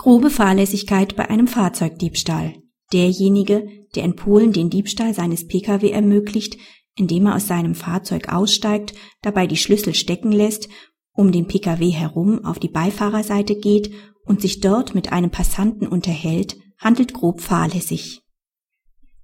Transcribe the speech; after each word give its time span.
Grobe 0.00 0.30
Fahrlässigkeit 0.30 1.16
bei 1.16 1.28
einem 1.28 1.48
Fahrzeugdiebstahl. 1.48 2.54
Derjenige, 2.92 3.66
der 3.96 4.04
in 4.04 4.14
Polen 4.14 4.52
den 4.52 4.70
Diebstahl 4.70 5.12
seines 5.12 5.48
Pkw 5.48 5.90
ermöglicht, 5.90 6.56
indem 6.94 7.26
er 7.26 7.34
aus 7.34 7.48
seinem 7.48 7.74
Fahrzeug 7.74 8.28
aussteigt, 8.32 8.94
dabei 9.22 9.48
die 9.48 9.56
Schlüssel 9.56 9.94
stecken 9.94 10.30
lässt, 10.30 10.68
um 11.12 11.32
den 11.32 11.48
Pkw 11.48 11.90
herum 11.90 12.44
auf 12.44 12.60
die 12.60 12.68
Beifahrerseite 12.68 13.56
geht 13.56 13.90
und 14.24 14.40
sich 14.40 14.60
dort 14.60 14.94
mit 14.94 15.10
einem 15.10 15.30
Passanten 15.30 15.88
unterhält, 15.88 16.56
handelt 16.78 17.12
grob 17.12 17.40
fahrlässig. 17.40 18.22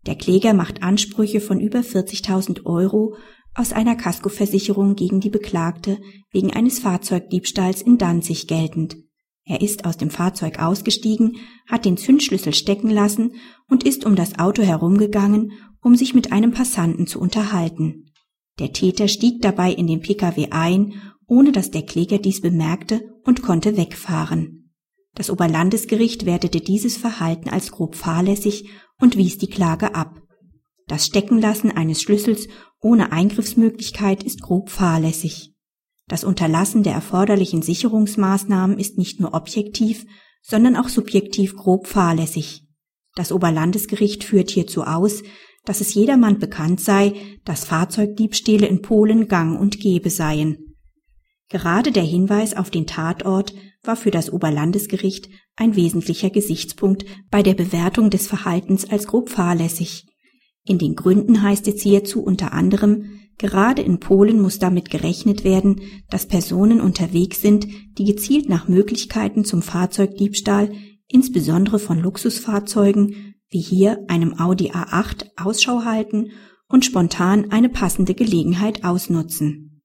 Der 0.07 0.17
Kläger 0.17 0.55
macht 0.55 0.83
Ansprüche 0.83 1.41
von 1.41 1.61
über 1.61 1.81
40.000 1.81 2.67
Euro 2.67 3.17
aus 3.55 3.73
einer 3.73 3.95
Kaskoversicherung 3.95 4.97
gegen 4.97 5.21
die 5.21 5.31
Beklagte 5.31 5.99
wegen 6.33 6.53
eines 6.53 6.81
Fahrzeugdiebstahls 6.81 7.81
in 7.81 7.97
Danzig 7.97 8.49
geltend. 8.49 8.97
Er 9.47 9.61
ist 9.61 9.85
aus 9.85 9.97
dem 9.97 10.11
Fahrzeug 10.11 10.59
ausgestiegen, 10.59 11.37
hat 11.67 11.85
den 11.85 11.97
Zündschlüssel 11.97 12.55
stecken 12.55 12.89
lassen 12.89 13.35
und 13.69 13.85
ist 13.85 14.07
um 14.07 14.17
das 14.17 14.39
Auto 14.39 14.63
herumgegangen, 14.63 15.53
um 15.83 15.97
sich 15.97 16.15
mit 16.15 16.33
einem 16.33 16.53
Passanten 16.53 17.07
zu 17.07 17.21
unterhalten. 17.21 18.07
Der 18.59 18.73
Täter 18.73 19.09
stieg 19.09 19.43
dabei 19.43 19.73
in 19.73 19.87
den 19.87 20.01
Pkw 20.01 20.49
ein, 20.51 20.95
ohne 21.27 21.53
dass 21.53 21.71
der 21.71 21.83
Kläger 21.83 22.19
dies 22.19 22.41
bemerkte 22.41 23.03
und 23.25 23.43
konnte 23.43 23.77
wegfahren. 23.77 24.73
Das 25.15 25.31
Oberlandesgericht 25.31 26.27
wertete 26.27 26.61
dieses 26.61 26.97
Verhalten 26.97 27.49
als 27.49 27.71
grob 27.71 27.95
fahrlässig 27.95 28.69
und 29.01 29.17
wies 29.17 29.39
die 29.39 29.49
Klage 29.49 29.95
ab. 29.95 30.21
Das 30.87 31.07
Steckenlassen 31.07 31.71
eines 31.71 32.03
Schlüssels 32.03 32.49
ohne 32.81 33.13
Eingriffsmöglichkeit 33.13 34.23
ist 34.23 34.43
grob 34.43 34.71
fahrlässig. 34.71 35.54
Das 36.07 36.25
Unterlassen 36.25 36.83
der 36.83 36.93
erforderlichen 36.93 37.63
Sicherungsmaßnahmen 37.63 38.79
ist 38.79 38.99
nicht 38.99 39.21
nur 39.21 39.35
objektiv, 39.35 40.05
sondern 40.43 40.77
auch 40.77 40.89
subjektiv 40.89 41.57
grob 41.57 41.87
fahrlässig. 41.87 42.67
Das 43.15 43.33
Oberlandesgericht 43.33 44.25
führt 44.25 44.51
hierzu 44.51 44.83
aus, 44.83 45.23
dass 45.65 45.81
es 45.81 45.95
jedermann 45.95 46.39
bekannt 46.39 46.81
sei, 46.81 47.15
dass 47.45 47.65
Fahrzeugdiebstähle 47.65 48.67
in 48.67 48.83
Polen 48.83 49.29
gang 49.29 49.59
und 49.59 49.81
gäbe 49.81 50.11
seien. 50.11 50.77
Gerade 51.49 51.93
der 51.93 52.03
Hinweis 52.03 52.55
auf 52.55 52.71
den 52.71 52.87
Tatort 52.87 53.55
war 53.83 53.97
für 53.97 54.11
das 54.11 54.31
Oberlandesgericht 54.31 55.29
ein 55.57 55.77
wesentlicher 55.77 56.31
Gesichtspunkt 56.31 57.05
bei 57.31 57.43
der 57.43 57.55
Bewertung 57.55 58.11
des 58.11 58.27
Verhaltens 58.27 58.91
als 58.91 59.07
grob 59.07 59.31
fahrlässig. 59.31 60.07
In 60.65 60.79
den 60.79 60.95
Gründen 60.95 61.43
heißt 61.43 61.69
es 61.69 61.83
hierzu 61.83 62.23
unter 62.23 62.53
anderem, 62.53 63.21
Gerade 63.39 63.83
in 63.83 63.99
Polen 63.99 64.41
muss 64.41 64.59
damit 64.59 64.91
gerechnet 64.91 65.45
werden, 65.45 65.81
dass 66.09 66.27
Personen 66.27 66.81
unterwegs 66.81 67.41
sind, 67.41 67.67
die 67.99 68.05
gezielt 68.05 68.49
nach 68.49 68.69
Möglichkeiten 68.69 69.45
zum 69.45 69.63
Fahrzeugdiebstahl, 69.63 70.73
insbesondere 71.09 71.79
von 71.79 71.99
Luxusfahrzeugen, 71.99 73.35
wie 73.49 73.61
hier 73.61 74.05
einem 74.09 74.39
Audi 74.39 74.71
A8, 74.71 75.27
Ausschau 75.37 75.85
halten 75.85 76.31
und 76.69 76.85
spontan 76.85 77.51
eine 77.51 77.69
passende 77.69 78.15
Gelegenheit 78.15 78.85
ausnutzen. 78.85 79.83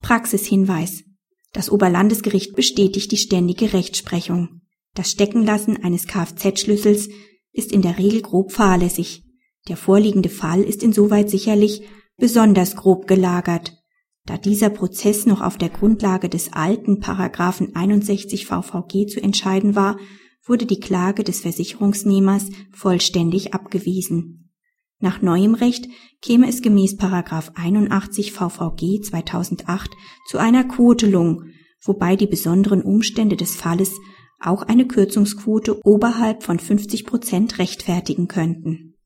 Praxishinweis. 0.00 1.04
Das 1.52 1.70
Oberlandesgericht 1.70 2.54
bestätigt 2.54 3.10
die 3.10 3.16
ständige 3.16 3.72
Rechtsprechung. 3.72 4.60
Das 4.94 5.10
Steckenlassen 5.10 5.82
eines 5.82 6.06
Kfz-Schlüssels 6.06 7.08
ist 7.52 7.72
in 7.72 7.82
der 7.82 7.98
Regel 7.98 8.22
grob 8.22 8.52
fahrlässig. 8.52 9.24
Der 9.68 9.76
vorliegende 9.76 10.28
Fall 10.28 10.62
ist 10.62 10.82
insoweit 10.82 11.30
sicherlich, 11.30 11.82
besonders 12.18 12.76
grob 12.76 13.06
gelagert, 13.06 13.72
da 14.26 14.36
dieser 14.36 14.68
Prozess 14.68 15.24
noch 15.24 15.40
auf 15.40 15.56
der 15.56 15.70
Grundlage 15.70 16.28
des 16.28 16.52
alten 16.52 17.00
Paragraphen 17.00 17.74
61 17.74 18.44
VVG 18.44 19.06
zu 19.06 19.22
entscheiden 19.22 19.74
war, 19.74 19.96
wurde 20.44 20.66
die 20.66 20.80
Klage 20.80 21.24
des 21.24 21.40
Versicherungsnehmers 21.40 22.50
vollständig 22.72 23.54
abgewiesen. 23.54 24.52
Nach 25.00 25.22
neuem 25.22 25.54
Recht 25.54 25.86
käme 26.20 26.48
es 26.48 26.60
gemäß 26.60 26.96
Paragraph 26.96 27.52
81 27.54 28.32
VVG 28.32 29.00
2008 29.02 29.90
zu 30.28 30.38
einer 30.38 30.64
Quotelung, 30.64 31.44
wobei 31.82 32.16
die 32.16 32.26
besonderen 32.26 32.82
Umstände 32.82 33.36
des 33.36 33.54
Falles 33.54 33.92
auch 34.40 34.62
eine 34.62 34.86
Kürzungsquote 34.86 35.86
oberhalb 35.86 36.42
von 36.42 36.58
50 36.58 37.06
Prozent 37.06 37.58
rechtfertigen 37.58 38.26
könnten 38.26 38.97